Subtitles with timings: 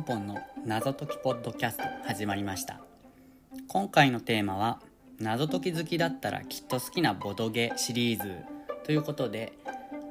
[0.00, 2.80] ンポンの謎解きポッドキャスト始まりました。
[3.68, 4.80] 今回のテーマは
[5.18, 8.34] 謎解き好きだったらきっと好きなボドゲシリーズ
[8.84, 9.52] ということで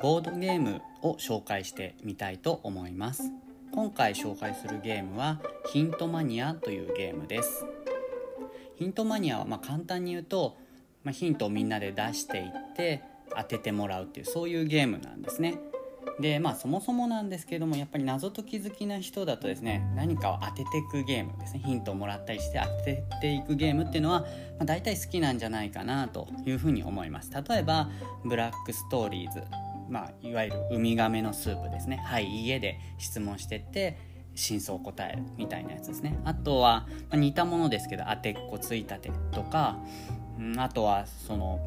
[0.00, 3.30] ボードゲームを紹介してみたいと思います。
[3.72, 7.66] 今回紹介するゲームはヒントマニアというゲームです。
[8.76, 10.56] ヒントマニアはま簡単に言うと、
[11.02, 13.02] まあ、ヒントをみんなで出していって
[13.36, 15.58] 当ててもらうっていうそういうゲームなんですね。
[16.20, 21.62] でまあそもそもなんですけどもやっぱり謎解き好きな人だとですね何かを当てていくゲームですね。
[21.64, 24.26] ヒントをもらったりして当てていくゲームっていうのは、ま
[24.60, 27.30] あ、大体好きなんじゃないかなというふうに思います。
[27.32, 27.90] 例えば
[28.24, 29.42] ブラックストーリーズ
[29.88, 31.96] まあ、いわゆるウミガメのスープですね。
[31.96, 33.98] はい家で質問してって
[34.34, 36.18] 真相を答えるみたいなやつですね。
[36.24, 39.78] あとは、まあ、似たものですけど当てっこついたてとか、
[40.38, 41.60] うん、あとはその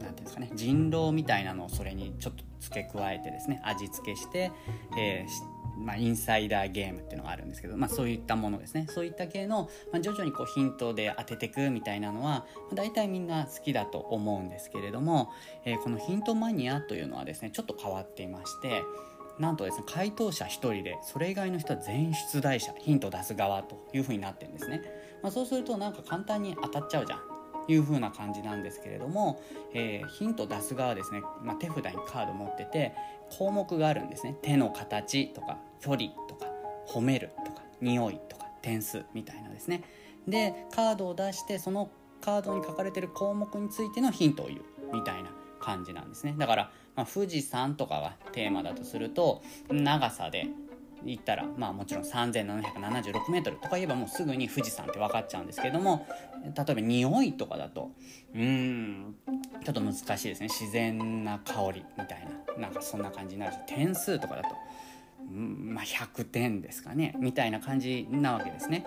[0.00, 4.50] 何ていうんですかね人狼みたいなのをそれにちょっと付け加えてですね味付けして、
[4.98, 8.86] えー、まあ、インサイダーゲームっていうのがあるんですけど、まあ、そういったものですね。
[8.88, 15.32] そういった系の、まあ、徐々にこうヒントで当ててくみたいなのは、まあ、大体みんな好きだと思うんですけれども、
[15.64, 18.82] えー、このヒントマニアというのはですねちょっと変わっていまして
[19.38, 24.82] なんとですね回答者1人でそれ以外の人は全員出題者ヒント出す側というふうになってるんですね、
[25.22, 27.35] まあ、そうするとなんか簡単に当たっちゃうじゃん。
[27.68, 29.40] いう風な感じなんですけれども、
[29.72, 32.94] えー、ヒント出す側はですね、まあ、手札にカード持ってて
[33.36, 34.36] 項目があるんですね。
[34.42, 36.46] 手の形とか距離とか
[36.88, 39.82] 褒めるとか匂いとか点数みたいなですね。
[40.26, 44.60] でカードを出してそのカードに書かれてる項目についてのヒントを言う
[44.92, 45.30] みたいな
[45.60, 46.34] 感じなんですね。
[46.38, 50.46] だから、まあ、富士山とかがテーマだとすると長さで
[51.12, 56.06] 行ったらまあもちろん 3776m とか言えばもうすぐに富士山って分かっちゃうんですけども
[56.44, 57.90] 例えば匂いとかだと
[58.34, 59.14] うん
[59.64, 60.48] ちょっと難しいですね。
[60.48, 64.48] 自然な香りみたいななんかそんな感じになるし点数とかだと
[65.30, 67.14] うんまあ100点ですかね。
[67.18, 68.84] みたいな感じなわけですね。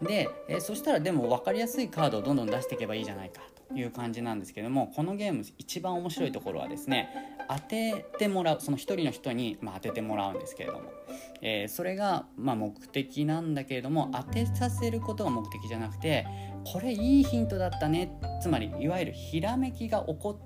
[0.00, 3.40] で、えそしたらでも分かりやすいカードをどんどん出していけばいいじゃないか。
[3.74, 7.08] いう感じなんですけどもこのゲーム一番面白いところはですね
[7.48, 10.92] 当ててもらうその一人の人に、まあ、当ててもらうんですけれども、
[11.40, 16.26] えー、それが、まあ、目的なんだけれども当てさせることが目的じゃなくて
[16.64, 20.38] これいいヒントだったねつまりいわゆるひらめきが起こ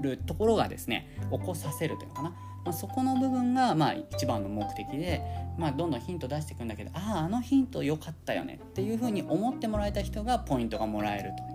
[0.00, 2.36] るところがですね起こさせるというのかな、ま
[2.66, 5.22] あ、そこの部分が、まあ、一番の目的で、
[5.58, 11.53] まあ、どんどんヒント出していくんだけどあああのヒント良かったよねっていうふうに思ってもらえた人がポイントがもらえると。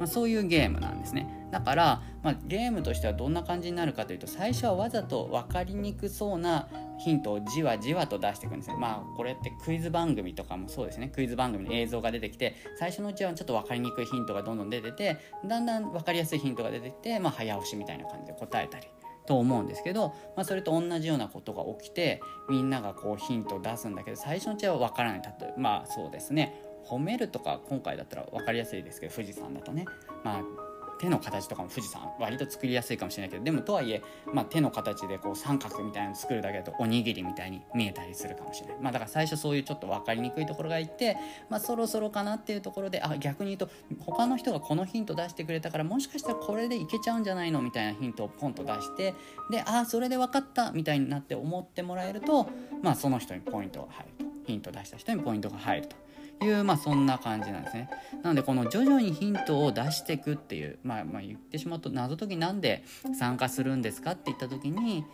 [0.00, 1.46] まあ、そういうゲームなんですね。
[1.50, 6.68] だから、まあ、ゲームとしてはどんな感じになるかというと最初はわざと分かりにくそうな
[6.98, 11.10] ヒントをじわじわと出していくんですねまあこれってクイズ番組とかもそうですね。
[11.14, 18.86] クイズ番組の映像が出てきて最初のうちはちょっと分かりにくいヒントがどんどん出ててだんだん分かりやすいヒントが出てきて、まあ、早押しみたいな感じで答えたり
[19.26, 25.22] と思うんですけど、まあ、それと同じようなことが起きてみんながこうヒントを出すんだけど最初のうちは分からない。
[25.22, 26.69] 例えばまあそうですね。
[26.86, 29.84] 褒めるとか今回だったら分かりやすいですけど富士山だとね。
[30.24, 30.70] まあ
[31.00, 34.02] 手の形とかも富士山割と作りやすいかもしれないけどでもとはいえ、
[34.34, 41.16] まあ、手の形でこう三角みたいなの作るだけだとおにぎりみたいに見えたりするかもしれない、まあ、だから最初そういうちょっと分かりにくいところがいて、
[41.48, 43.70] まあ、そろそろかなっていうところであ逆に言うと
[44.04, 49.14] 他の人がこのヒント出してくれたからもしかしたらこれでいけちゃうんじゃないのみたいなヒントをポンと出して
[49.50, 52.46] でああそれで分かったみたいになって思ってもらえると、
[52.82, 54.30] まあ、その人にポイントが入ると。
[54.46, 55.96] ヒント出した人にポイントが入ると。
[56.42, 57.90] いう、まあ、そんな感じなんですね。
[58.22, 62.84] なのでこの徐々にヒントを出していくっていう、まあ、まあ言ってしまうと謎解きなんで
[63.18, 65.04] 参加するんですかって言った時に、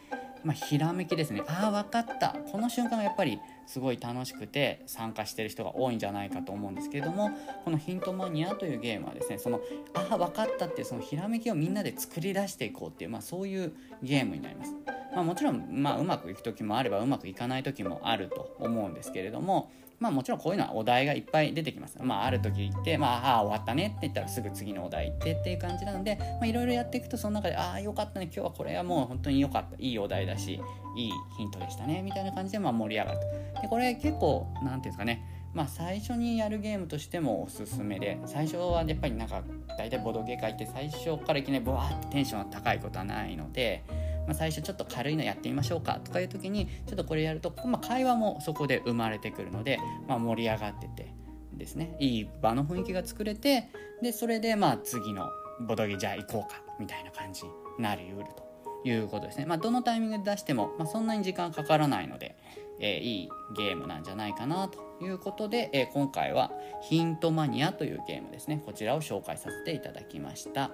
[0.45, 7.31] まあ、ひらめきですねああ分かったこの瞬間がやっぱりすごい楽しくて参加してる人が多いんじゃないかと思うんですけれども
[7.65, 9.61] このヒントマニアというゲームはですねその
[9.95, 13.73] ああ分かったっていうそのひらめきをみんなで作り出していこうっていう、まあ、そういう
[14.03, 14.75] ゲームになります。
[15.17, 21.99] まあ、もちろん、まあ、うまくいく時もあればうまくいかない時もあると思うんですけれどもまあもちろんこういうのはお題がいっぱい出てきます。
[22.03, 30.61] まあある時行って、まああ終わったねって言ったらすぐ次のお題行ってっていう感じなので、まあいろいろやっていくとその中で、ああよかったね、今日はこれはもう本当に良かった、いいお題だし、
[30.97, 33.21] いいヒントでしたね、みたいな感じでまあ盛り上がる
[33.55, 33.63] と。
[33.63, 35.25] で、これ結構、なんていうんですかね、
[35.55, 39.43] まあ最初にやるゲームとしてもおすすめで、最初はやっぱりなんか
[39.79, 43.83] 大体ボドゲ界って最初からいきなりブワーってテンションが高いことはないので、
[44.27, 49.79] まあ、最初ちょっと軽いのやってみましょうかとかいう時にちょっとこれやると、まあ、会話もそこで生まれてくるので、
[50.09, 51.15] まあ、盛り上がってて
[51.53, 53.69] ですねいい場の雰囲気が作れて
[54.03, 55.29] でそれでまあ次の
[55.61, 58.47] ボドゲじゃあ行こうかみたいな感じになりうると
[58.89, 59.47] いうことですね。
[59.47, 62.37] まあ、どのタイミングで出しても、まあ、そんなに時間かからないので、
[62.79, 66.53] えー、いいゲームなんじゃないかなということで、えー、今回は
[66.83, 70.71] ヒントマニアというゲームですねこちらを紹介させていただきました。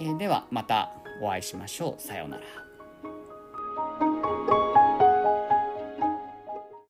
[0.00, 2.02] えー、ではまたお会いしましょう。
[2.02, 2.63] さようなら。